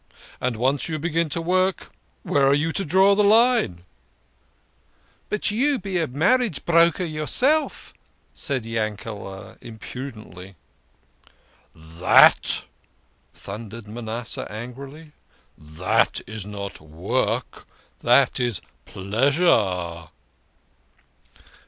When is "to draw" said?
2.71-3.13